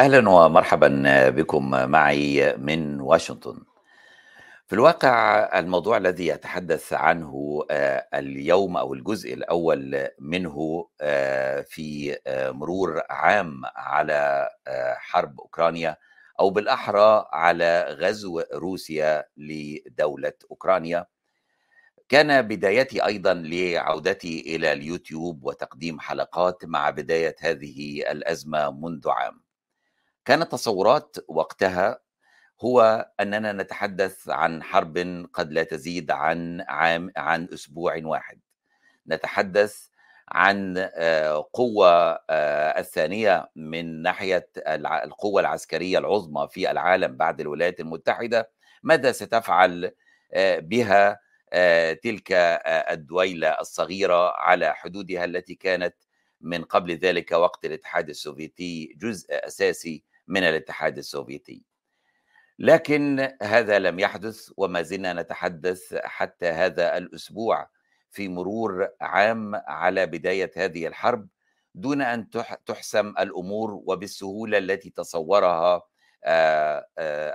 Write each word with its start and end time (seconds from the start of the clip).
أهلا 0.00 0.30
ومرحبا 0.30 1.28
بكم 1.30 1.70
معي 1.70 2.56
من 2.56 3.00
واشنطن. 3.00 3.64
في 4.66 4.72
الواقع 4.72 5.38
الموضوع 5.58 5.96
الذي 5.96 6.26
يتحدث 6.26 6.92
عنه 6.92 7.62
آه، 7.70 8.06
اليوم 8.14 8.76
أو 8.76 8.94
الجزء 8.94 9.34
الأول 9.34 10.08
منه 10.18 10.88
آه، 11.00 11.60
في 11.60 12.18
آه، 12.26 12.50
مرور 12.50 13.02
عام 13.10 13.62
على 13.76 14.48
حرب 14.96 15.40
أوكرانيا 15.40 15.96
أو 16.40 16.50
بالأحرى 16.50 17.26
على 17.32 17.96
غزو 18.00 18.42
روسيا 18.54 19.24
لدولة 19.36 20.32
أوكرانيا 20.50 21.06
كان 22.08 22.42
بدايتي 22.42 23.06
أيضا 23.06 23.34
لعودتي 23.34 24.56
إلى 24.56 24.72
اليوتيوب 24.72 25.44
وتقديم 25.44 26.00
حلقات 26.00 26.64
مع 26.64 26.90
بداية 26.90 27.36
هذه 27.40 28.10
الأزمة 28.10 28.70
منذ 28.70 29.08
عام. 29.08 29.49
كانت 30.24 30.52
تصورات 30.52 31.16
وقتها 31.28 32.00
هو 32.60 33.08
أننا 33.20 33.52
نتحدث 33.52 34.28
عن 34.28 34.62
حرب 34.62 35.26
قد 35.32 35.52
لا 35.52 35.62
تزيد 35.62 36.10
عن 36.10 36.60
عام 36.68 37.12
عن 37.16 37.48
أسبوع 37.54 38.00
واحد. 38.04 38.40
نتحدث 39.08 39.90
عن 40.28 40.74
آه، 40.78 41.48
قوة 41.52 41.88
آه، 42.30 42.80
الثانية 42.80 43.50
من 43.56 44.02
ناحية 44.02 44.48
القوة 44.78 45.40
العسكرية 45.40 45.98
العظمى 45.98 46.48
في 46.50 46.70
العالم 46.70 47.16
بعد 47.16 47.40
الولايات 47.40 47.80
المتحدة 47.80 48.50
ماذا 48.82 49.12
ستفعل 49.12 49.92
آه، 50.32 50.58
بها 50.58 51.20
تلك 52.02 52.32
الدويلة 52.90 53.48
الصغيرة 53.48 54.30
على 54.36 54.74
حدودها 54.74 55.24
التي 55.24 55.54
كانت 55.54 55.94
من 56.40 56.64
قبل 56.64 56.92
ذلك 56.96 57.32
وقت 57.32 57.64
الاتحاد 57.64 58.08
السوفيتي 58.08 58.96
جزء 58.96 59.26
أساسي 59.30 60.04
من 60.28 60.42
الاتحاد 60.42 60.98
السوفيتي 60.98 61.62
لكن 62.58 63.28
هذا 63.42 63.78
لم 63.78 63.98
يحدث 63.98 64.50
وما 64.56 64.82
زلنا 64.82 65.12
نتحدث 65.12 65.94
حتى 65.94 66.46
هذا 66.46 66.96
الأسبوع 66.96 67.70
في 68.10 68.28
مرور 68.28 68.88
عام 69.00 69.54
على 69.54 70.06
بداية 70.06 70.50
هذه 70.56 70.86
الحرب 70.86 71.28
دون 71.74 72.02
أن 72.02 72.30
تحسم 72.66 73.08
الأمور 73.08 73.82
وبالسهولة 73.86 74.58
التي 74.58 74.90
تصورها 74.90 75.82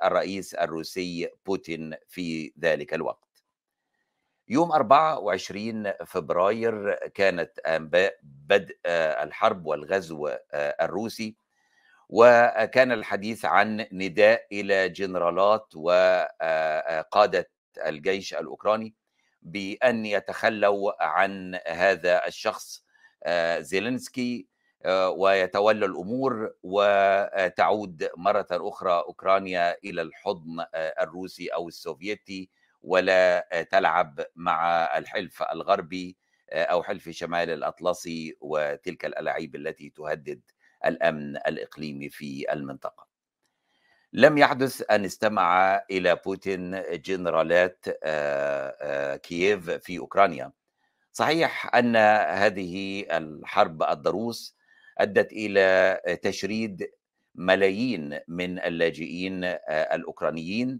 الرئيس 0.03 0.53
الروسي 0.53 1.30
بوتين 1.45 1.95
في 2.08 2.53
ذلك 2.59 2.94
الوقت. 2.94 3.44
يوم 4.47 4.72
24 4.72 5.92
فبراير 6.05 6.94
كانت 6.94 7.59
أنباء 7.59 8.20
بدء 8.23 8.77
الحرب 8.86 9.66
والغزو 9.66 10.30
الروسي 10.53 11.36
وكان 12.09 12.92
الحديث 12.92 13.45
عن 13.45 13.86
نداء 13.92 14.45
إلى 14.52 14.89
جنرالات 14.89 15.75
وقاده 15.75 17.50
الجيش 17.86 18.34
الأوكراني 18.34 18.95
بأن 19.42 20.06
يتخلوا 20.06 21.03
عن 21.03 21.59
هذا 21.67 22.28
الشخص 22.28 22.86
زيلينسكي 23.59 24.48
ويتولى 25.17 25.86
الأمور 25.86 26.53
وتعود 26.64 28.09
مرة 28.17 28.48
أخرى 28.52 28.92
أوكرانيا 28.92 29.78
إلى 29.83 30.02
الحضن 30.02 30.66
الروسي 30.76 31.48
أو 31.48 31.67
السوفيتي 31.67 32.50
ولا 32.81 33.48
تلعب 33.71 34.26
مع 34.36 34.83
الحلف 34.98 35.44
الغربي 35.44 36.17
أو 36.54 36.83
حلف 36.83 37.10
شمال 37.10 37.49
الأطلسي 37.49 38.38
وتلك 38.42 39.05
الالاعيب 39.05 39.55
التي 39.55 39.89
تهدد 39.89 40.42
الأمن 40.85 41.37
الإقليمي 41.37 42.09
في 42.09 42.53
المنطقة. 42.53 43.07
لم 44.13 44.37
يحدث 44.37 44.83
أن 44.91 45.05
استمع 45.05 45.75
إلى 45.91 46.15
بوتين 46.25 46.81
جنرالات 46.91 47.85
كييف 49.21 49.69
في 49.69 49.99
أوكرانيا. 49.99 50.51
صحيح 51.11 51.75
أن 51.75 51.95
هذه 52.35 53.05
الحرب 53.11 53.83
الضروس 53.83 54.57
أدت 54.97 55.31
إلى 55.31 55.99
تشريد 56.23 56.91
ملايين 57.35 58.19
من 58.27 58.59
اللاجئين 58.59 59.43
الأوكرانيين 59.69 60.79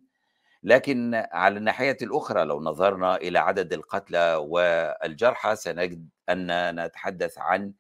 لكن 0.64 1.16
على 1.32 1.58
الناحية 1.58 1.98
الأخرى 2.02 2.46
لو 2.46 2.62
نظرنا 2.62 3.16
إلى 3.16 3.40
عدد 3.40 3.74
القتلى 3.74 4.36
والجرحى 4.36 5.56
سنجد 5.56 6.10
ان 6.30 6.76
نتحدث 6.86 7.38
عن 7.38 7.74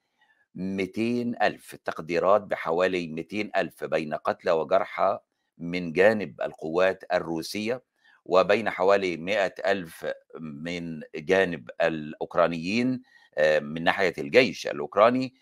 200 0.55 1.35
ألف 1.41 1.75
تقديرات 1.75 2.41
بحوالي 2.41 3.07
200 3.07 3.49
ألف 3.55 3.83
بين 3.83 4.13
قتلى 4.13 4.51
وجرحى 4.51 5.19
من 5.57 5.93
جانب 5.93 6.41
القوات 6.41 7.03
الروسية 7.13 7.83
وبين 8.25 8.69
حوالي 8.69 9.17
100 9.17 9.53
ألف 9.65 10.05
من 10.39 11.01
جانب 11.15 11.69
الأوكرانيين 11.81 13.01
آه، 13.37 13.59
من 13.59 13.83
ناحية 13.83 14.13
الجيش 14.17 14.67
الأوكراني 14.67 15.33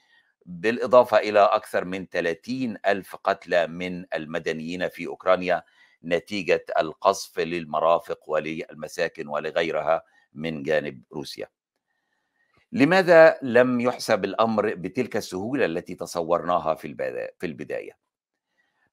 بالإضافة 0.46 1.18
إلى 1.18 1.40
أكثر 1.40 1.86
من 1.86 2.08
30 2.08 2.78
ألف 2.88 3.16
قتلى 3.16 3.68
من 3.68 4.06
المدنيين 4.14 4.90
في 4.90 5.08
أوكرانيا 5.08 5.64
نتيجة 6.04 6.66
القصف 6.80 7.40
للمرافق 7.40 8.30
وللمساكن 8.30 9.28
ولغيرها 9.28 10.04
من 10.34 10.64
جانب 10.64 11.04
روسيا. 11.14 11.48
لماذا 12.76 13.38
لم 13.42 13.80
يحسب 13.80 14.26
الأمر 14.26 14.76
بتلك 14.76 15.18
السهولة 15.18 15.66
التي 15.66 15.96
تصورناها 15.96 16.76
في 16.76 16.96
في 17.40 17.46
البداية؟ 17.46 17.98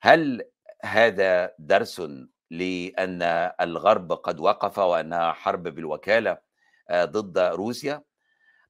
هل 0.03 0.43
هذا 0.85 1.55
درس 1.59 2.03
لأن 2.51 3.23
الغرب 3.61 4.13
قد 4.13 4.41
وقف 4.41 4.79
وأنها 4.79 5.33
حرب 5.33 5.63
بالوكالة 5.63 6.39
آه، 6.91 7.05
ضد 7.05 7.39
روسيا؟ 7.39 8.03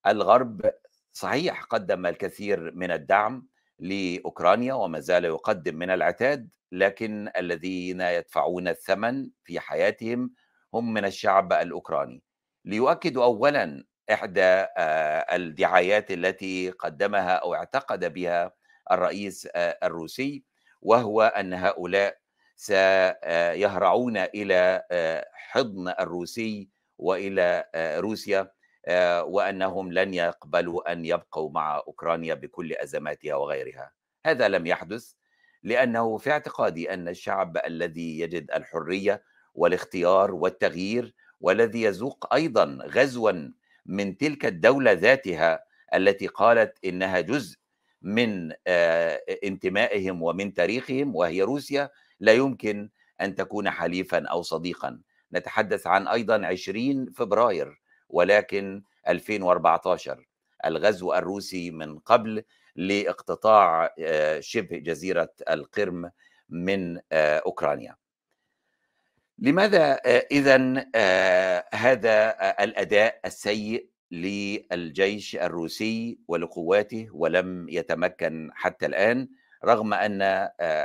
الغرب 0.06 0.72
صحيح 1.12 1.62
قدم 1.62 2.06
الكثير 2.06 2.74
من 2.74 2.90
الدعم 2.90 3.46
لأوكرانيا 3.78 4.74
وما 4.74 5.00
زال 5.00 5.24
يقدم 5.24 5.76
من 5.76 5.90
العتاد 5.90 6.48
لكن 6.72 7.30
الذين 7.36 8.00
يدفعون 8.00 8.68
الثمن 8.68 9.30
في 9.44 9.60
حياتهم 9.60 10.30
هم 10.74 10.92
من 10.92 11.04
الشعب 11.04 11.52
الأوكراني 11.52 12.22
ليؤكدوا 12.64 13.24
اولا 13.24 13.84
إحدى 14.12 14.42
آه، 14.42 15.36
الدعايات 15.36 16.10
التي 16.10 16.70
قدمها 16.70 17.32
أو 17.32 17.54
اعتقد 17.54 18.12
بها 18.14 18.52
الرئيس 18.92 19.48
آه، 19.54 19.78
الروسي 19.82 20.44
وهو 20.82 21.22
أن 21.22 21.54
هؤلاء 21.54 22.18
سيهرعون 22.56 24.16
إلى 24.16 24.84
آه، 24.90 25.26
حضن 25.34 25.88
الروسي 25.88 26.68
وإلى 26.98 27.64
روسيا 27.76 28.50
وأنهم 29.22 29.92
لن 29.92 30.14
يقبلوا 30.14 30.92
أن 30.92 31.04
يبقوا 31.04 31.50
مع 31.50 31.76
أوكرانيا 31.76 32.34
بكل 32.34 32.72
أزماتها 32.72 33.34
وغيرها. 33.34 33.92
هذا 34.26 34.48
لم 34.48 34.66
يحدث 34.66 35.12
لأنه 35.62 36.16
في 36.18 36.30
اعتقادي 36.30 36.94
أن 36.94 37.08
الشعب 37.08 37.56
الذي 37.66 38.20
يجد 38.20 38.50
الحرية 38.50 39.22
والاختيار 39.54 40.34
والتغيير 40.34 41.14
والذي 41.40 41.82
يذوق 41.82 42.34
أيضا 42.34 42.78
غزوا 42.82 43.52
من 43.90 44.16
تلك 44.16 44.46
الدولة 44.46 44.92
ذاتها 44.92 45.64
التي 45.94 46.26
قالت 46.26 46.78
إنها 46.84 47.20
جزء 47.20 47.58
من 48.02 48.52
آه، 48.66 49.20
انتمائهم 49.44 50.22
ومن 50.22 50.54
تاريخهم 50.54 51.16
وهي 51.16 51.42
روسيا 51.42 51.90
لا 52.20 52.32
يمكن 52.32 52.90
أن 53.20 53.34
تكون 53.34 53.70
حليفا 53.70 54.26
أو 54.26 54.42
صديقا. 54.42 55.00
نتحدث 55.32 55.86
عن 55.86 56.08
أيضا 56.08 56.46
20 56.46 57.10
فبراير 57.10 57.80
ولكن 58.08 58.82
2014 59.08 60.26
الغزو 60.64 61.14
الروسي 61.14 61.70
من 61.70 61.98
قبل 61.98 62.44
لاقتطاع 62.76 63.94
آه، 63.98 64.40
شبه 64.40 64.78
جزيرة 64.78 65.32
القرم 65.50 66.10
من 66.48 67.00
آه، 67.12 67.38
أوكرانيا. 67.38 67.96
لماذا 69.38 69.92
اذا 70.32 70.86
آه، 70.94 71.64
هذا 71.74 72.30
الأداء 72.64 73.20
السيء؟ 73.24 73.89
للجيش 74.10 75.36
الروسي 75.36 76.18
ولقواته 76.28 77.08
ولم 77.12 77.68
يتمكن 77.68 78.50
حتى 78.54 78.86
الآن 78.86 79.28
رغم 79.64 79.94
أن 79.94 80.22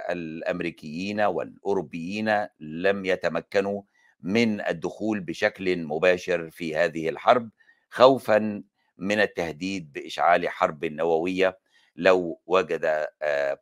الأمريكيين 0.09 1.21
والأوروبيين 1.21 2.47
لم 2.59 3.05
يتمكنوا 3.05 3.81
من 4.21 4.61
الدخول 4.67 5.19
بشكل 5.19 5.77
مباشر 5.85 6.49
في 6.51 6.75
هذه 6.75 7.09
الحرب 7.09 7.49
خوفا 7.89 8.63
من 8.97 9.19
التهديد 9.19 9.91
بإشعال 9.93 10.49
حرب 10.49 10.85
نووية 10.85 11.59
لو 11.95 12.41
وجد 12.45 13.05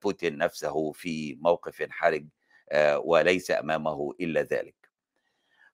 بوتين 0.04 0.38
نفسه 0.38 0.92
في 0.92 1.36
موقف 1.42 1.88
حرج 1.89 2.25
وليس 2.98 3.51
أمامه 3.51 4.12
إلا 4.21 4.42
ذلك. 4.42 4.82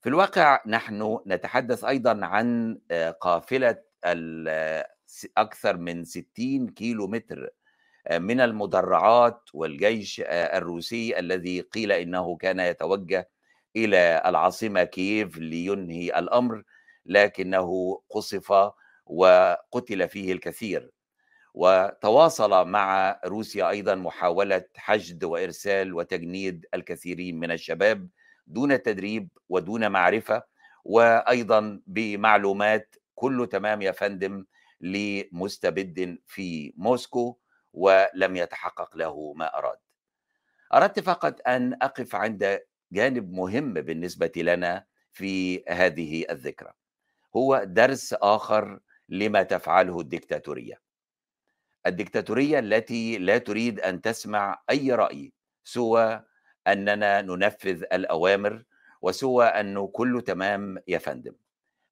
في 0.01 0.09
الواقع 0.09 0.61
نحن 0.67 1.19
نتحدث 1.27 1.83
أيضا 1.83 2.25
عن 2.25 2.79
آه، 2.91 3.11
قافلة 3.11 3.77
أكثر 5.37 5.77
من 5.77 6.03
60 6.03 6.69
كيلو 6.69 7.07
متر 7.07 7.49
من 8.11 8.41
المدرعات 8.41 9.41
والجيش 9.53 10.21
الروسي 10.25 11.19
الذي 11.19 11.61
قيل 11.61 11.91
إنه 11.91 12.37
كان 12.37 12.59
يتوجه 12.59 13.29
إلى 13.75 14.21
العاصمة 14.25 14.83
كييف 14.83 15.37
لينهي 15.37 16.19
الأمر 16.19 16.63
لكنه 17.05 18.01
قصف 18.09 18.71
وقتل 19.05 20.09
فيه 20.09 20.33
الكثير. 20.33 20.91
وتواصل 21.53 22.67
مع 22.67 23.19
روسيا 23.25 23.69
أيضا 23.69 23.95
محاولة 23.95 24.65
حشد 24.75 25.23
وإرسال 25.23 25.93
وتجنيد 25.93 26.65
الكثيرين 26.73 27.39
من 27.39 27.51
الشباب 27.51 28.09
دون 28.49 28.81
تدريب 28.83 29.29
ودون 29.49 29.91
معرفة 29.91 30.43
وأيضا 30.85 31.81
بمعلومات 31.87 32.95
كله 33.15 33.45
تمام 33.45 33.81
يا 33.81 33.91
فندم 33.91 34.45
لمستبد 34.81 36.17
في 36.27 36.73
موسكو 36.77 37.37
ولم 37.73 38.35
يتحقق 38.35 38.97
له 38.97 39.33
ما 39.33 39.57
أراد. 39.57 39.77
أردت 40.73 40.99
فقط 40.99 41.47
أن 41.47 41.73
أقف 41.73 42.15
عند 42.15 42.59
جانب 42.91 43.31
مهم 43.33 43.73
بالنسبة 43.73 44.31
لنا 44.35 44.85
في 45.11 45.63
هذه 45.69 46.25
الذكرى. 46.29 46.73
هو 47.35 47.63
درس 47.63 48.13
آخر 48.13 48.79
لما 49.09 49.43
تفعله 49.43 49.99
الدكتاتورية. 49.99 50.81
الدكتاتورية 51.87 52.59
التي 52.59 53.17
لا 53.17 53.37
تريد 53.37 53.79
أن 53.79 54.01
تسمع 54.01 54.61
أي 54.69 54.91
رأي 54.91 55.33
سوى 55.63 56.23
أننا 56.71 57.21
ننفذ 57.21 57.83
الأوامر 57.93 58.63
وسوى 59.01 59.45
انه 59.45 59.87
كله 59.87 60.21
تمام 60.21 60.77
يا 60.87 60.97
فندم. 60.97 61.33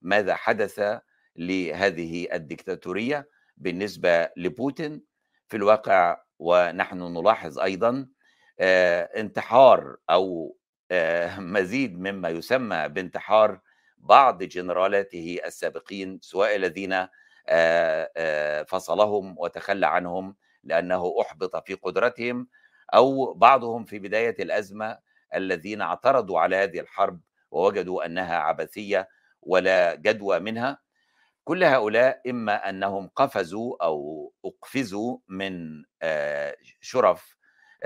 ماذا 0.02 0.36
حدث 0.36 1.00
لهذه 1.36 2.28
الدكتاتورية 2.34 3.30
بالنسبة 3.58 4.30
لبوتين 4.38 5.02
في 5.48 5.58
الواقع 5.58 6.22
ونحن 6.40 6.98
نلاحظ 6.98 7.60
أيضا 7.60 8.08
انتحار 9.18 9.98
أو 10.10 10.58
مزيد 11.38 12.00
مما 12.00 12.30
يسمى 12.30 12.88
بانتحار 12.90 13.60
بعض 13.98 14.44
جنرالاته 14.44 15.40
السابقين 15.46 16.20
سواء 16.22 16.56
الذين 16.56 17.08
فصلهم 18.66 19.36
وتخلى 19.40 19.88
عنهم 19.88 20.36
لأنه 20.64 21.16
أحبط 21.22 21.68
في 21.68 21.74
قدرتهم 21.74 22.48
أو 22.94 23.34
بعضهم 23.34 23.86
في 23.86 24.00
بداية 24.00 24.36
الأزمة 24.40 25.00
الذين 25.36 25.82
اعترضوا 25.82 26.40
على 26.40 26.56
هذه 26.56 26.80
الحرب 26.80 27.20
ووجدوا 27.52 28.06
أنها 28.06 28.38
عبثية 28.38 29.10
ولا 29.42 29.96
جدوى 29.96 30.40
منها. 30.40 30.80
كل 31.44 31.64
هؤلاء 31.64 32.22
إما 32.30 32.70
أنهم 32.70 33.10
قفزوا 33.16 33.84
أو 33.84 34.34
أقفزوا 34.46 35.18
من 35.28 35.84
شرف 36.82 37.38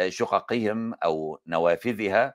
شققهم 0.07 0.93
أو 0.93 1.39
نوافذها 1.47 2.33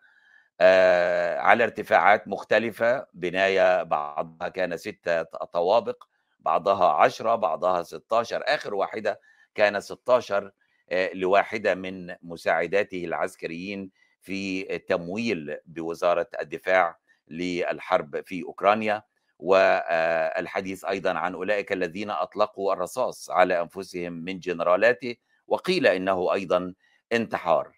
على 1.41 1.65
ارتفاعات 1.65 2.29
مختلفة. 2.29 3.07
بناية 3.15 3.83
بعضها 3.83 4.49
كان 4.49 4.77
ستة 4.77 5.23
طوابق 5.23 6.05
بعضها 6.41 6.93
عشرة 6.93 7.35
بعضها 7.35 7.83
16 7.83 8.43
آخر 8.47 8.75
واحدة 8.75 9.21
كان 9.55 9.81
16 9.81 10.53
لواحدة 10.93 11.75
من 11.75 12.15
مساعداته 12.23 13.05
العسكريين 13.05 13.91
في 14.21 14.63
تمويل 14.79 15.57
بوزارة 15.67 16.29
الدفاع 16.41 16.99
للحرب 17.29 18.21
في 18.27 18.43
أوكرانيا 18.43 19.03
والحديث 19.39 20.85
أيضا 20.85 21.13
عن 21.13 21.35
أولئك 21.35 21.73
الذين 21.73 22.11
أطلقوا 22.11 22.73
الرصاص 22.73 23.31
على 23.31 23.61
أنفسهم 23.61 24.13
من 24.13 24.39
جنرالاته 24.39 25.17
وقيل 25.47 25.87
إنه 25.87 26.33
أيضا 26.33 26.75
انتحار. 27.13 27.73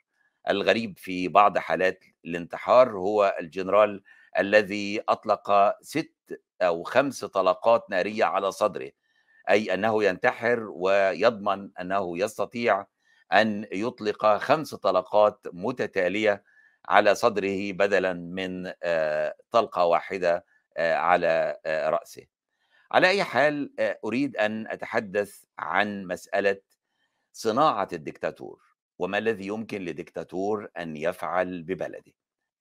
الغريب 0.51 0.99
في 0.99 1.29
بعض 1.29 1.59
حالات 1.59 2.05
الانتحار 2.25 2.91
هو 2.99 3.37
الجنرال 3.41 4.03
الذي 4.39 5.03
أطلق 5.09 5.75
ست 5.83 6.41
أو 6.63 6.83
خمس 6.83 7.25
طلقات 7.25 7.91
نارية 7.91 8.25
على 8.25 8.53
صدره 8.53 8.91
أي 9.51 9.75
أنه 9.75 10.05
ينتحر 10.05 10.67
ويضمن 10.71 11.71
أنه 11.81 12.19
يستطيع 12.19 12.87
أن 13.33 13.67
يطلق 13.73 14.37
خمس 14.37 14.75
طلقات 14.75 15.47
متتالية 15.53 16.45
على 16.89 17.15
صدره 17.15 17.73
بدلا 17.73 18.13
من 18.13 18.73
طلقة 19.51 19.85
واحدة 19.85 20.45
على 20.79 21.57
رأسه. 21.67 22.23
على 22.93 23.09
أي 23.09 23.25
حال 23.25 23.75
أريد 24.05 24.37
أن 24.37 24.67
أتحدث 24.67 25.45
عن 25.59 26.05
مسألة 26.05 26.61
صناعة 27.33 27.89
الدكتاتور 27.93 28.61
وما 28.99 29.19
الذي 29.19 29.47
يمكن 29.47 29.85
لدكتاتور 29.85 30.69
أن 30.79 30.97
يفعل 30.97 31.63
ببلده. 31.63 32.13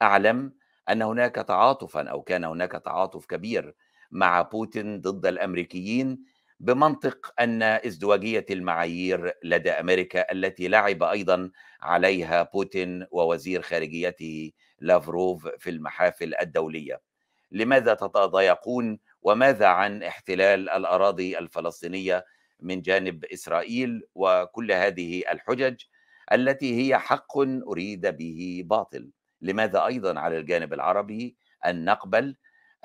أعلم 0.02 0.54
أن 0.90 1.02
هناك 1.02 1.36
تعاطفا 1.36 2.10
أو 2.10 2.22
كان 2.22 2.44
هناك 2.44 2.72
تعاطف 2.72 3.26
كبير 3.26 3.76
مع 4.12 4.42
بوتين 4.42 5.02
ضد 5.02 5.26
الأمريكيين 5.26 6.24
بمنطق 6.60 7.34
أن 7.40 7.64
ازدواجية 7.64 8.46
المعايير 8.50 9.34
لدى 9.44 9.72
أمريكا 9.72 10.32
التي 10.32 10.68
لعب 10.68 11.04
أيضا 11.04 11.52
عليها 11.82 12.44
بوتين 12.54 13.06
ووزير 13.12 13.62
خارجيته 13.62 14.52
لافروف 14.80 15.48
في 15.48 15.70
المحافل 15.70 16.36
الدولية. 16.42 17.02
لماذا 17.52 17.94
تتضايقون 17.94 19.00
وماذا 19.22 19.66
عن 19.68 20.04
احتلال 20.04 20.70
الأراضي 20.70 21.38
الفلسطينية 21.38 22.26
من 22.60 22.82
جانب 22.82 23.26
إسرائيل 23.26 24.04
وكل 24.16 24.72
هذه 24.72 25.24
الحجج 25.32 25.82
التي 26.32 26.82
هي 26.82 26.98
حق 26.98 27.38
أريد 27.68 28.08
به 28.08 28.62
باطل؟ 28.66 29.12
لماذا 29.42 29.86
أيضا 29.86 30.20
على 30.20 30.38
الجانب 30.38 30.74
العربي 30.74 31.36
أن 31.66 31.86
نقبل 31.86 32.36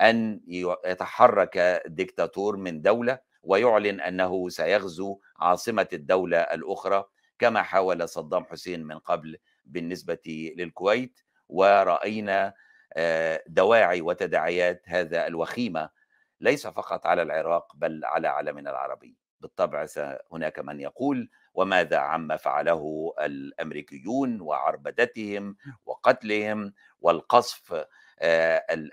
أن 0.01 0.41
يتحرك 0.47 1.83
ديكتاتور 1.87 2.57
من 2.57 2.81
دولة 2.81 3.32
ويعلن 3.43 4.01
أنه 4.01 4.49
سيغزو 4.49 5.19
عاصمة 5.39 5.87
الدولة 5.93 6.37
الأخرى 6.37 7.05
كما 7.39 7.61
حاول 7.61 8.09
صدام 8.09 8.45
حسين 8.45 8.83
من 8.83 8.99
قبل 8.99 9.37
بالنسبة 9.65 10.51
للكويت. 10.57 11.19
ورأينا 11.49 12.53
دواعي 13.47 14.01
وتداعيات 14.01 14.81
هذا 14.85 15.27
الوخيمة 15.27 15.89
ليس 16.41 16.67
فقط 16.67 17.05
على 17.05 17.21
العراق 17.21 17.75
بل 17.75 18.05
على 18.05 18.27
عالمنا 18.27 18.69
العربي. 18.71 19.17
بالطبع 19.39 19.87
هناك 20.31 20.59
من 20.59 20.79
يقول 20.79 21.29
وماذا 21.53 21.97
عما 21.97 22.37
فعله 22.37 23.13
الأمريكيون 23.19 24.41
وعربدتهم 24.41 25.55
وقتلهم 25.85 26.73
والقصف 27.01 27.85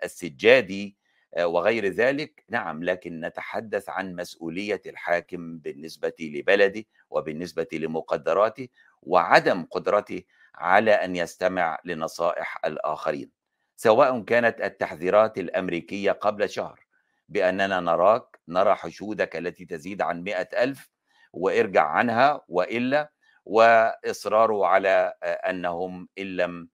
السجادي 0.05 0.97
وغير 1.39 1.87
ذلك 1.87 2.45
نعم 2.49 2.85
لكن 2.85 3.21
نتحدث 3.21 3.89
عن 3.89 4.15
مسؤولية 4.17 4.83
الحاكم 4.87 5.59
بالنسبة 5.59 6.13
لبلده 6.21 6.85
وبالنسبة 7.11 7.67
لمقدراته 7.73 8.69
وعدم 9.03 9.65
قدرته 9.71 10.23
على 10.55 10.91
أن 10.91 11.17
يستمع 11.17 11.79
لنصائح 11.85 12.65
الآخرين 12.65 13.31
سواء 13.77 14.23
كانت 14.23 14.61
التحذيرات 14.61 15.39
الأمريكية 15.39 16.13
قبل 16.13 16.51
شهر 16.51 16.87
بأننا 17.29 17.81
نراك 17.81 18.39
نرى 18.49 18.75
حشودك 18.75 19.37
التي 19.37 19.65
تزيد 19.65 20.03
عن 20.03 20.23
مئة 20.23 20.63
ألف 20.65 20.91
وارجع 21.33 21.85
عنها 21.85 22.41
وإلا 22.49 23.13
وإصراره 23.45 24.67
على 24.67 25.15
أنهم 25.23 26.09
إن 26.19 26.37
لم 26.37 26.69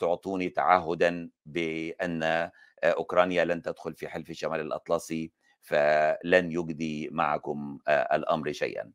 تعطوني 0.00 0.48
تعهدا 0.48 1.30
بأن 1.46 2.50
أوكرانيا 2.84 3.44
لن 3.44 3.62
تدخل 3.62 3.94
في 3.94 4.08
حلف 4.08 4.30
الشمال 4.30 4.60
الأطلسي 4.60 5.32
فلن 5.60 6.52
يجدي 6.52 7.08
معكم 7.12 7.78
الأمر 7.88 8.52
شيئا. 8.52 8.90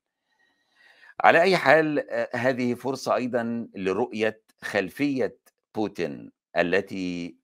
على 1.24 1.42
أي 1.42 1.58
حال 1.58 2.08
هذه 2.36 2.74
فرصة 2.74 3.16
أيضا 3.16 3.68
لرؤية 3.76 4.42
خلفية 4.62 5.38
بوتين 5.76 6.32
التي 6.58 7.36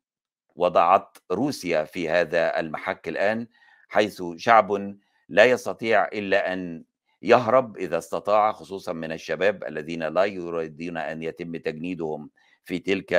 وضعت 0.56 1.18
روسيا 1.32 1.84
في 1.84 2.10
هذا 2.10 2.60
المحك 2.60 3.08
الآن 3.08 3.48
حيث 3.90 4.24
شعب 4.38 4.96
لا 5.30 5.46
يستطيع 5.46 6.06
إلا 6.06 6.54
أن 6.54 6.84
يهرب 7.22 7.78
إذا 7.78 7.98
استطاع 7.98 8.52
خصوصا 8.52 8.94
من 8.94 9.12
الشباب 9.12 9.64
الذين 9.64 10.04
لا 10.04 10.26
يريدون 10.26 10.98
أن 10.98 11.24
يتم 11.24 11.58
تجنيدهم 11.58 12.30
في 12.64 12.80
تلك 12.80 13.14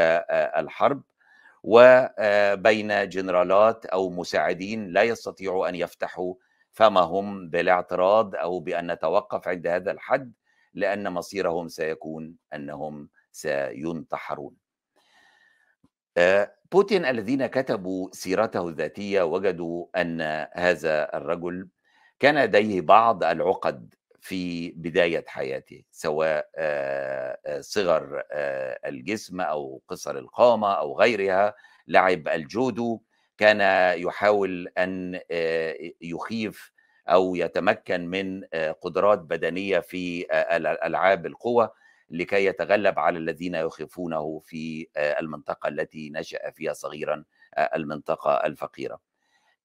الحرب 0.57 1.03
وبين 1.63 3.09
جنرالات 3.09 3.87
أو 3.87 4.11
مساعدين 4.11 4.89
لا 4.93 5.03
يستطيعوا 5.03 5.69
أن 5.69 5.75
يفتحوا 5.75 6.35
فمهم 6.73 7.51
بالاعتراض 7.51 8.35
أو 8.35 8.61
بأن 8.61 8.93
نتوقف 8.93 9.49
عند 9.49 9.67
هذا 9.67 9.91
الحد 9.91 10.33
لأن 10.75 11.13
مصيرهم 11.13 11.69
سيكون 11.69 12.35
أنهم 12.55 13.09
سينتحرون. 13.33 14.55
بوتين 16.73 17.05
الذين 17.05 17.47
كتبوا 17.47 18.09
سيرته 18.13 18.69
الذاتية 18.69 19.23
وجدوا 19.23 19.87
أن 19.97 20.21
هذا 20.53 21.17
الرجل 21.17 21.69
كان 22.21 22.45
لديه 22.45 22.81
بعض 22.81 23.25
العقد 23.25 23.95
في 24.23 24.71
بداية 24.71 25.25
حياته 25.27 25.83
سواء 25.91 26.49
صغر 27.61 28.23
الجسم 28.87 29.41
أو 29.41 29.83
قصر 29.89 30.19
القامة 30.19 30.73
أو 30.73 30.99
غيرها 30.99 31.55
لعب 31.89 32.29
الجودو 32.29 33.01
كان 33.39 33.61
يحاول 33.99 34.69
أن 34.79 35.21
يخيف 36.01 36.73
أو 37.09 37.35
يتمكن 37.35 38.07
من 38.07 38.45
قدرات 38.81 39.19
بدنية 39.19 39.79
في 39.79 40.27
ألعاب 40.87 41.27
القوى 41.27 41.71
لكي 42.11 42.45
يتغلب 42.45 42.99
على 42.99 43.19
الذين 43.19 43.55
يخيفونه 43.55 44.41
في 44.45 44.87
المنطقة 44.97 45.69
التي 45.69 46.11
نشأ 46.11 46.51
فيها 46.51 46.73
صغيرا 46.73 47.25
المنطقة 47.59 48.35
الفقيرة. 48.35 49.01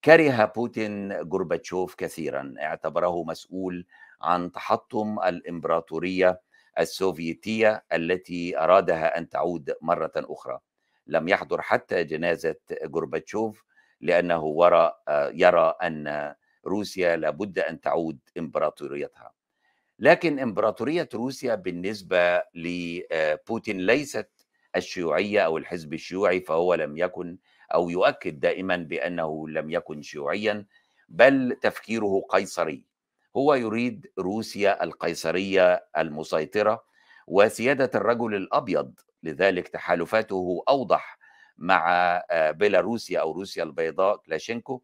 كره 0.04 0.46
بوتين 0.46 1.14
غورباتشوف 1.14 1.96
كثيرا 1.96 2.54
اعتبره 2.60 3.24
مسؤول 3.24 3.86
عن 4.21 4.51
تحطم 4.51 5.19
الإمبراطورية 5.19 6.41
السوفيتية 6.79 7.86
التي 7.93 8.57
أرادها 8.59 9.17
أن 9.17 9.29
تعود 9.29 9.74
مرة 9.81 10.12
أخرى. 10.15 10.59
لم 11.07 11.27
يحضر 11.27 11.62
حتى 11.62 12.03
جنازة 12.03 12.55
غورباتشوف 12.86 13.63
لأنه 14.01 14.43
ورى 14.43 14.91
يرى 15.33 15.74
أن 15.83 16.36
روسيا 16.65 17.15
لابد 17.15 17.59
أن 17.59 17.81
تعود 17.81 18.19
إمبراطوريتها. 18.38 19.33
لكن 20.00 20.39
إمبراطورية 20.39 21.09
روسيا 21.13 21.55
بالنسبة 21.55 22.43
لبوتين 22.55 23.77
ليست 23.77 24.29
الشيوعية 24.75 25.39
أو 25.39 25.57
الحزب 25.57 25.93
الشيوعي 25.93 26.41
فهو 26.41 26.74
لم 26.74 26.97
يكن 26.97 27.38
أو 27.74 27.89
يؤكد 27.89 28.39
دائما 28.39 28.75
بأنه 28.77 29.50
لم 29.50 29.69
يكن 29.69 30.01
شيوعيا 30.01 30.65
بل 31.09 31.57
تفكيره 31.62 32.21
قيصري. 32.29 32.83
هو 33.38 33.53
يريد 33.53 34.08
روسيا 34.20 34.84
القيصرية 34.84 35.86
المسيطرة 35.98 36.84
وسيادة 37.27 37.91
الرجل 37.96 38.36
الأبيض 38.36 38.94
لذلك 39.24 39.67
تحالفاته 39.67 40.63
أوضح 40.70 41.17
مع 41.58 41.89
آه، 42.32 42.51
بيلاروسيا 42.51 43.20
أو 43.20 43.32
روسيا 43.32 43.63
البيضاء 43.63 44.17
كلاشينكو 44.17 44.82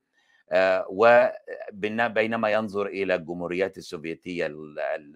آه، 0.51 0.85
وبينما 0.89 2.49
ينظر 2.49 2.85
إلى 2.85 3.15
الجمهوريات 3.15 3.77
السوفيتية 3.77 4.51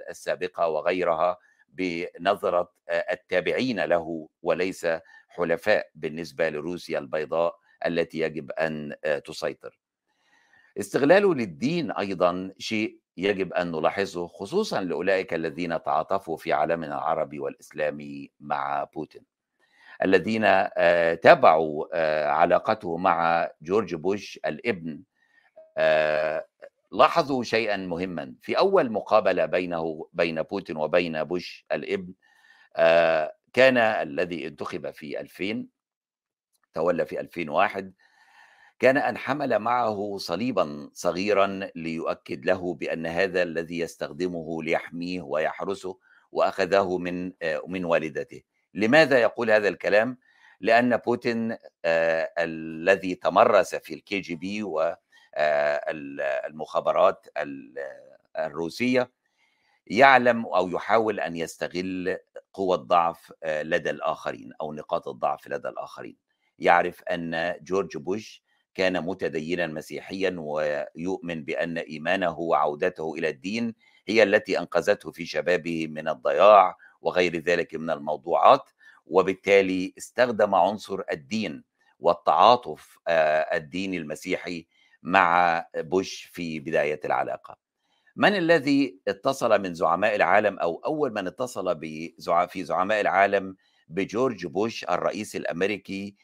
السابقة 0.09 0.67
وغيرها 0.67 1.37
بنظرة 1.69 2.71
آه، 2.89 3.05
التابعين 3.11 3.79
له 3.79 4.29
وليس 4.43 4.87
حلفاء 5.29 5.89
بالنسبة 5.95 6.49
لروسيا 6.49 6.99
البيضاء 6.99 7.59
التي 7.85 8.19
يجب 8.19 8.51
أن 8.51 8.95
تسيطر. 9.25 9.79
استغلاله 10.79 11.35
للدين 11.35 11.91
أيضا 11.91 12.51
شيء 12.57 12.99
يجب 13.17 13.53
أن 13.53 13.71
نلاحظه 13.71 14.27
خصوصا 14.27 14.81
لأولئك 14.81 15.33
الذين 15.33 15.83
تعاطفوا 15.83 16.37
في 16.37 16.53
عالمنا 16.53 16.95
العربي 16.97 17.39
والإسلامي 17.39 18.31
مع 18.39 18.83
بوتين. 18.83 19.21
الذين 20.03 20.41
تابعوا 21.21 21.97
علاقته 22.29 22.97
مع 22.97 23.49
جورج 23.61 23.95
بوش 23.95 24.39
الابن 24.45 25.01
لاحظوا 26.91 27.43
شيئا 27.43 27.77
مهما 27.77 28.33
في 28.41 28.57
أول 28.57 28.91
مقابلة 28.91 29.45
بينه 29.45 30.07
بين 30.13 30.41
بوتين 30.41 30.77
وبين 30.77 31.23
بوش 31.23 31.65
الابن 31.71 32.13
كان 33.53 33.77
الذي 33.77 34.47
انتخب 34.47 34.91
في 34.91 35.19
2000 35.19 35.65
تولى 36.73 37.05
في 37.05 37.19
2001 37.19 37.93
كان 38.79 38.97
أن 38.97 39.17
حمل 39.17 39.59
معه 39.59 40.17
صليبا 40.17 40.89
صغيرا 40.93 41.69
ليؤكد 41.75 42.45
له 42.45 42.73
بأن 42.73 43.05
هذا 43.05 43.43
الذي 43.43 43.79
يستخدمه 43.79 44.63
ليحميه 44.63 45.21
ويحرسه 45.21 45.97
وأخذه 46.31 46.97
من 46.97 47.31
من 47.67 47.85
والدته. 47.85 48.41
لماذا 48.73 49.19
يقول 49.19 49.51
هذا 49.51 49.67
الكلام؟ 49.67 50.17
لأن 50.59 50.97
بوتين 50.97 51.57
آه 51.85 52.33
الذي 52.37 53.15
تمرس 53.15 53.75
في 53.75 53.93
الكي 53.93 54.19
جي 54.19 54.35
بي 54.35 54.63
والمخابرات 55.83 57.27
الروسية 58.37 59.11
يعلم 59.87 60.45
أو 60.45 60.69
يحاول 60.69 61.19
أن 61.19 61.35
يستغل 61.35 62.17
قوى 62.53 62.75
الضعف 62.75 63.33
لدى 63.45 63.89
الآخرين 63.89 64.53
أو 64.61 64.73
نقاط 64.73 65.07
الضعف 65.07 65.47
لدى 65.47 65.67
الآخرين. 65.67 66.17
يعرف 66.59 67.03
أن 67.03 67.55
جورج 67.61 67.97
بوش 67.97 68.46
كان 68.77 69.05
متدينا 69.05 69.67
مسيحيا 69.67 70.35
ويؤمن 70.39 71.43
بأن 71.43 71.77
إيمانه 71.77 72.39
وعودته 72.39 73.13
إلى 73.13 73.29
الدين 73.29 73.73
هي 74.07 74.23
التي 74.23 74.59
أنقذته 74.59 75.11
في 75.11 75.25
شبابه 75.25 75.87
من 75.87 76.07
الضياع 76.07 76.77
وغير 77.01 77.37
ذلك 77.37 77.75
من 77.75 77.89
الموضوعات 77.89 78.69
وبالتالي 79.05 79.93
استخدم 79.97 80.55
عنصر 80.55 81.01
الدين 81.11 81.63
والتعاطف 81.99 82.97
الديني 83.53 83.97
المسيحي 83.97 84.67
مع 85.03 85.65
بوش 85.75 86.29
في 86.33 86.59
بداية 86.59 86.99
العلاقة. 87.05 87.57
من 88.15 88.35
الذي 88.35 88.99
اتصل 89.07 89.61
من 89.61 89.73
زعماء 89.73 90.15
العالم 90.15 90.59
أو 90.59 90.81
أول 90.85 91.13
من 91.13 91.27
اتصل 91.27 91.79
في 92.49 92.63
زعماء 92.63 93.01
العالم 93.01 93.55
بجورج 93.87 94.45
بوش 94.45 94.83
الرئيس 94.83 95.35
الأمريكي 95.35 96.15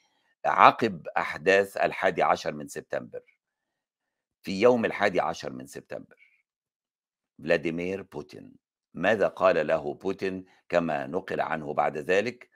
عقب 0.45 1.07
أحداث 1.17 1.77
الحادي 1.77 2.23
عشر 2.23 2.53
من 2.53 2.67
سبتمبر. 2.67 3.21
في 4.41 4.61
يوم 4.61 4.85
الحادي 4.85 5.21
عشر 5.21 5.53
من 5.53 5.65
سبتمبر. 5.65 6.43
فلاديمير 7.37 8.01
بوتين. 8.01 8.55
ماذا 8.93 9.27
قال 9.27 9.67
له 9.67 9.93
بوتين 9.93 10.45
كما 10.69 11.07
نقل 11.07 11.41
عنه 11.41 11.73
بعد 11.73 11.97
ذلك؟ 11.97 12.49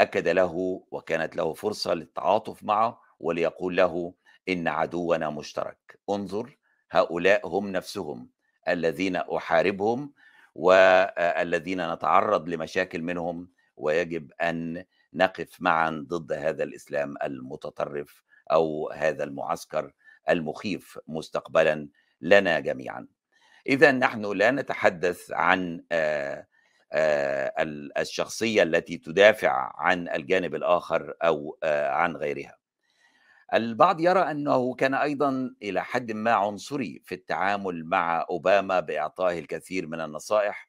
أكد 0.00 0.28
له 0.28 0.84
وكانت 0.90 1.36
له 1.36 1.52
فرصة 1.52 1.94
للتعاطف 1.94 2.62
معه 2.64 3.00
وليقول 3.20 3.76
له 3.76 4.14
إن 4.48 4.68
عدونا 4.68 5.30
مشترك. 5.30 6.00
انظر 6.10 6.58
هؤلاء 6.90 7.48
هم 7.48 7.72
نفسهم 7.72 8.28
الذين 8.68 9.16
أحاربهم 9.16 10.12
والذين 10.54 11.92
نتعرض 11.92 12.48
لمشاكل 12.48 13.02
منهم 13.02 13.48
ويجب 13.76 14.32
أن 14.40 14.84
نقف 15.18 15.56
معا 15.60 16.06
ضد 16.08 16.32
هذا 16.32 16.64
الإسلام 16.64 17.14
المتطرف 17.22 18.22
أو 18.52 18.90
هذا 18.90 19.24
المعسكر 19.24 19.92
المخيف 20.28 20.98
مستقبلا 21.06 21.88
لنا 22.20 22.60
جميعا. 22.60 23.06
اذا 23.66 23.92
نحن 23.92 24.32
لا 24.32 24.50
نتحدث 24.50 25.32
عن 25.32 25.82
الشخصية 27.98 28.62
التي 28.62 28.98
تدافع 28.98 29.72
عن 29.76 30.08
الجانب 30.08 30.54
الآخر 30.54 31.14
أو 31.22 31.58
عن 31.64 32.16
غيرها. 32.16 32.58
البعض 33.54 34.00
يرى 34.00 34.20
أنه 34.20 34.74
كان 34.74 34.94
أيضا 34.94 35.54
إلى 35.62 35.84
حد 35.84 36.12
ما 36.12 36.32
عنصري 36.32 37.02
في 37.04 37.14
التعامل 37.14 37.84
مع 37.84 38.26
أوباما 38.30 38.80
بإعطائه 38.80 39.38
الكثير 39.38 39.86
من 39.86 40.00
النصائح 40.00 40.67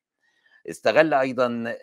استغل 0.69 1.13
أيضا 1.13 1.75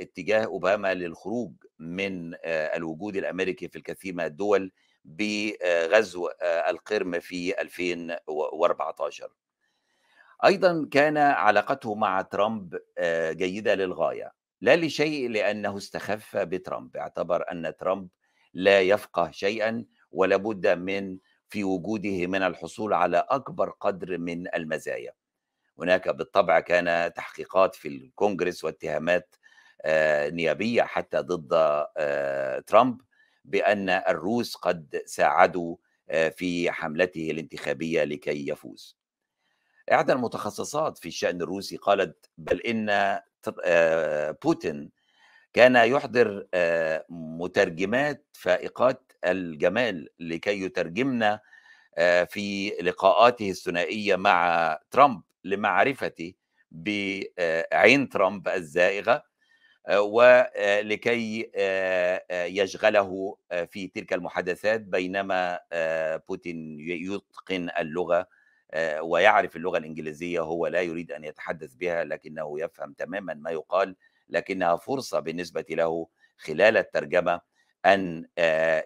اتجاه 0.00 0.44
أوباما 0.44 0.94
للخروج 0.94 1.52
من 1.78 2.34
الوجود 2.46 3.16
الأمريكي 3.16 3.68
في 3.68 3.76
الكثير 3.76 4.14
من 4.14 4.24
الدول 4.24 4.72
بغزو 5.04 6.28
القرم 6.42 7.20
في 7.20 7.60
2014 7.60 9.32
أيضا 10.44 10.88
كان 10.90 11.16
علاقته 11.16 11.94
مع 11.94 12.22
ترامب 12.22 12.78
جيدة 13.30 13.74
للغاية. 13.74 14.32
لا 14.60 14.76
لشيء 14.76 15.30
لأنه 15.30 15.76
استخف 15.76 16.36
بترامب. 16.36 16.96
اعتبر 16.96 17.52
أن 17.52 17.72
ترامب 17.78 18.08
لا 18.54 18.80
يفقه 18.80 19.30
شيئا 19.30 19.84
ولابد 20.10 20.66
من 20.66 21.18
في 21.48 21.64
وجوده 21.64 22.26
من 22.26 22.42
الحصول 22.42 22.92
على 22.92 23.26
أكبر 23.28 23.70
قدر 23.70 24.18
من 24.18 24.54
المزايا. 24.54 25.12
هناك 25.78 26.08
بالطبع 26.08 26.60
كان 26.60 27.12
تحقيقات 27.12 27.74
في 27.74 27.88
الكونغرس 27.88 28.64
واتهامات 28.64 29.36
نيابية 30.32 30.82
حتى 30.82 31.18
ضد 31.18 31.48
ترامب 32.66 33.00
بأن 33.44 33.88
الروس 33.90 34.54
قد 34.54 35.02
ساعدوا 35.06 35.76
في 36.36 36.70
حملته 36.70 37.30
الانتخابية 37.30 38.04
لكي 38.04 38.48
يفوز. 38.48 38.98
احدى 39.92 40.12
المتخصصات 40.12 40.98
في 40.98 41.08
الشأن 41.08 41.42
الروسي 41.42 41.76
قالت 41.76 42.30
بل 42.38 42.60
إن 42.60 43.20
بوتين 44.42 44.90
كان 45.52 45.76
يحضر 45.76 46.46
مترجمات 47.08 48.26
فائقات 48.32 49.12
الجمال 49.24 50.08
لكي 50.20 50.62
يترجمنا 50.62 51.40
في 52.28 52.68
لقاءاته 52.82 53.50
الثنائية 53.50 54.16
مع 54.16 54.78
ترامب 54.90 55.22
لمعرفته 55.44 56.34
بعين 56.70 58.08
ترامب 58.08 58.48
الزائغة 58.48 59.24
ولكي 59.90 61.50
يشغله 62.30 63.36
في 63.70 63.88
تلك 63.94 64.12
المحادثات 64.12 64.80
بينما 64.80 65.60
بوتين 66.28 66.80
يتقن 66.80 67.70
اللغة 67.78 68.26
ويعرف 69.00 69.56
اللغة 69.56 69.78
الإنجليزية 69.78 70.40
هو 70.40 70.66
لا 70.66 70.80
يريد 70.80 71.12
أن 71.12 71.24
يتحدث 71.24 71.74
بها 71.74 72.04
لكنه 72.04 72.60
يفهم 72.60 72.92
تماما 72.92 73.34
ما 73.34 73.50
يقال 73.50 73.96
لكنها 74.28 74.76
فرصة 74.76 75.20
بالنسبة 75.20 75.64
له 75.70 76.08
خلال 76.38 76.76
الترجمة 76.76 77.40
أن 77.86 78.26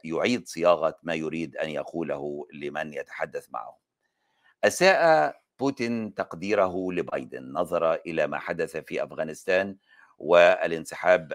يعيد 0.04 0.46
صياغة 0.48 0.98
ما 1.02 1.14
يريد 1.14 1.56
أن 1.56 1.70
يقوله 1.70 2.46
لمن 2.52 2.92
يتحدث 2.94 3.46
معه. 3.50 3.78
أساء 4.64 5.34
بوتين 5.58 6.14
تقديره 6.14 6.92
لبايدن. 6.92 7.52
نظر 7.52 7.94
إلى 7.94 8.26
ما 8.26 8.38
حدث 8.38 8.76
في 8.76 9.02
أفغانستان 9.04 9.76
والانسحاب 10.18 11.32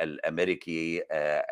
الأمريكي 0.00 1.02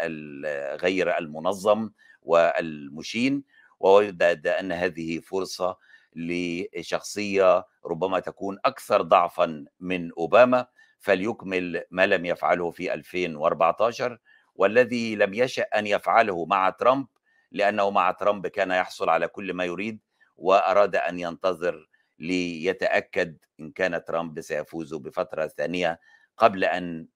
الغير 0.00 1.18
المنظم 1.18 1.90
والمشين 2.23 3.44
ووجد 3.80 4.47
أن 4.47 4.73
هذه 4.73 5.18
فرصة 5.18 5.78
لشخصية 6.16 7.66
ربما 7.87 8.21
تكون 8.21 8.59
أكثر 8.64 9.02
ضعفا 9.02 9.64
من 9.80 10.12
أوباما 10.12 10.66
فليكمل 11.00 11.85
ما 11.90 12.06
لم 12.06 12.25
يفعله 12.25 12.71
في 12.71 12.94
2014 12.94 14.18
والذي 14.54 15.16
لم 15.16 15.35
يشأ 15.35 15.62
أن 15.62 15.87
يفعله 15.87 16.47
مع 16.47 16.71
ترامب 16.71 17.06
لأنه 17.52 17.90
مع 17.90 18.11
ترامب 18.11 18.47
كان 18.47 18.71
يحصل 18.71 19.09
على 19.09 19.28
كل 19.28 19.54
ما 19.54 19.64
يريد 19.64 20.00
وأراد 20.37 20.97
أن 20.97 21.18
ينتظر 21.18 21.88
ليتأكد 22.18 23.37
إن 23.61 23.71
كان 23.71 24.04
ترامب 24.04 24.40
سيفوز 24.40 24.94
بفترة 24.94 25.47
ثانية 25.47 26.00
قبل 26.37 26.64
أن 26.64 27.06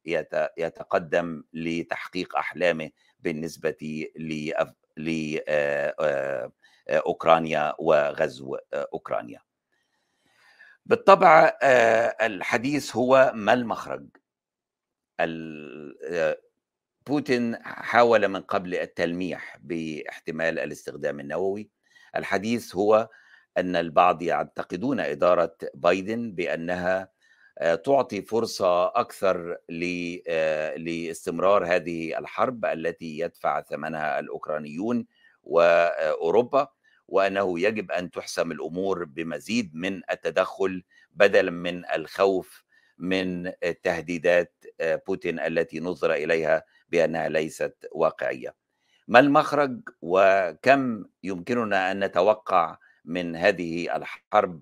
يتقدم 0.57 1.45
لتحقيق 1.53 2.37
أحلامه 2.37 2.91
بالنسبة 3.21 4.07
لاوكرانيا 6.89 7.75
وغزو 7.79 8.57
أوكرانيا. 8.75 9.41
بالطبع 10.87 11.59
الحديث 12.23 12.97
هو 12.97 13.33
ما 13.35 13.53
المخرج؟ 13.53 14.07
بوتين 17.07 17.57
حاول 17.63 18.29
من 18.29 18.41
قبل 18.41 18.75
التلميح 18.75 19.59
باحتمال 19.61 20.59
الاستخدام 20.59 21.21
النووي 21.21 21.71
الحديث 22.17 22.77
هو 22.77 23.09
أن 23.61 23.77
البعض 23.77 24.23
يعتقدون 24.23 25.01
إدارة 25.01 25.57
بايدن 25.75 26.33
بأنها 26.33 27.11
تعطي 27.85 28.23
فرصة 28.23 28.87
أكثر 28.87 29.57
لاستمرار 30.77 31.67
هذه 31.67 32.19
الحرب 32.19 32.65
التي 32.65 33.19
يدفع 33.19 33.63
ثمنها 33.63 34.19
الأوكرانيون 34.19 35.07
وأوروبا 35.43 36.69
وأنه 37.09 37.61
يجب 37.61 37.91
أن 37.93 38.11
تحسم 38.11 38.53
الأمور 38.53 39.05
بمزيد 39.05 39.75
من 39.75 40.01
التدخل 40.11 40.83
بدلا 41.11 41.51
من 41.51 41.83
الخوف 41.95 42.65
من 42.99 43.53
تهديدات 43.83 44.65
بوتين 44.81 45.41
التي 45.41 45.81
نظر 45.81 46.13
إليها 46.13 46.65
بأنها 46.89 47.29
ليست 47.29 47.89
واقعية. 47.93 48.55
ما 49.09 49.19
المخرج 49.21 49.81
وكم 50.03 51.05
يمكننا 51.23 51.93
أن 51.93 52.05
نتوقع 52.05 52.79
من 53.09 53.37
هذه 53.37 53.97
الحرب 53.97 54.61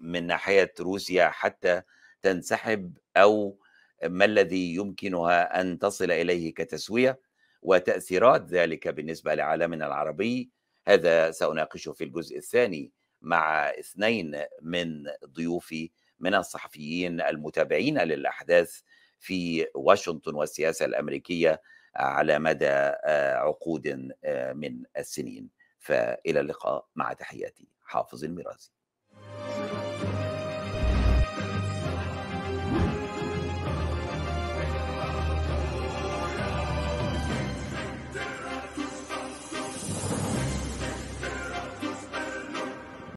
من 0.00 0.26
ناحية 0.26 0.74
روسيا 0.80 1.28
حتى 1.28 1.82
تنسحب 2.22 2.96
أو 3.16 3.58
ما 4.04 4.24
الذي 4.24 4.74
يمكنها 4.74 5.60
أن 5.60 5.78
تصل 5.78 6.10
إليه 6.10 6.54
كتسوية 6.54 7.20
وتأثيرات 7.62 8.46
ذلك 8.46 8.88
بالنسبة 8.88 9.34
لعالمنا 9.34 9.86
العربي. 9.86 10.50
هذا 10.86 11.30
سأناقشه 11.30 11.92
في 11.92 12.04
الجزء 12.04 12.38
الثاني 12.38 12.92
مع 13.22 13.70
اثنين 13.70 14.42
من 14.62 15.04
ضيوفي 15.24 15.90
من 16.20 16.34
الصحفيين 16.34 17.20
المتابعين 17.20 17.98
للأحداث 17.98 18.80
في 19.18 19.66
واشنطن 19.74 20.34
والسياسة 20.34 20.84
الأمريكية 20.84 21.62
على 21.96 22.38
مدى 22.38 22.92
عقود 23.36 24.12
من 24.54 24.82
السنين. 24.96 25.57
فإلى 25.78 26.40
اللقاء 26.40 26.88
مع 26.96 27.12
تحياتي 27.12 27.68
حافظ 27.82 28.24
الميراثي 28.24 28.70